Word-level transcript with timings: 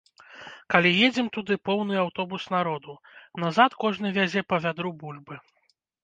Калі 0.75 0.91
едзем 1.07 1.27
туды, 1.35 1.57
поўны 1.67 1.93
аўтобус 2.03 2.47
народу, 2.55 2.95
назад 3.43 3.75
кожны 3.83 4.07
вязе 4.17 4.41
па 4.55 4.59
вядру 4.65 4.89
бульбы. 5.03 5.35